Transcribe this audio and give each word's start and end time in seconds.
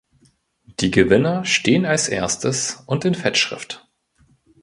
Die 0.79 0.89
Gewinner 0.89 1.45
stehen 1.45 1.85
als 1.85 2.09
erstes 2.09 2.81
und 2.87 3.05
in 3.05 3.13
Fettschrift. 3.13 3.87